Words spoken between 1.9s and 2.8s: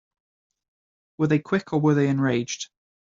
they enraged?